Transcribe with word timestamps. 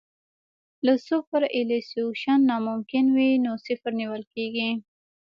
که 0.85 0.91
سوپرایلیویشن 1.07 2.39
ناممکن 2.49 3.05
وي 3.15 3.29
نو 3.45 3.51
صفر 3.65 3.91
نیول 3.99 4.23
کیږي 4.33 4.69